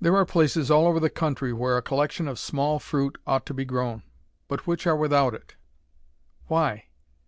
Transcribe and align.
There 0.00 0.14
are 0.14 0.24
places 0.24 0.70
all 0.70 0.86
over 0.86 1.00
the 1.00 1.10
country 1.10 1.52
where 1.52 1.76
a 1.76 1.82
collection 1.82 2.28
of 2.28 2.38
small 2.38 2.78
fruit 2.78 3.18
ought 3.26 3.44
to 3.46 3.54
be 3.54 3.64
grown, 3.64 4.04
but 4.46 4.68
which 4.68 4.86
are 4.86 4.94
without 4.94 5.34
it. 5.34 5.56
Why? 6.46 6.84